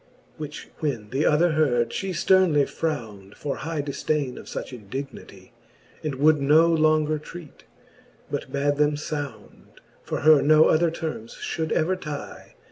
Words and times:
Which 0.37 0.67
when 0.79 1.11
the 1.11 1.27
other 1.27 1.51
heard, 1.51 1.91
ftie 1.91 2.11
fternly 2.15 2.65
frownd 2.65 3.35
For 3.35 3.57
high 3.57 3.83
diidaine 3.83 4.35
of 4.37 4.47
fuch 4.47 4.73
indignity, 4.73 5.53
And 6.01 6.15
would 6.15 6.41
no 6.41 6.73
lenger 6.73 7.19
treat, 7.19 7.65
but 8.31 8.51
bad 8.51 8.77
them 8.77 8.95
found; 8.95 9.79
For 10.01 10.21
her 10.21 10.41
no 10.41 10.65
other 10.65 10.89
termes 10.89 11.35
ftiould 11.35 11.71
ever 11.71 11.95
tie. 11.95 12.55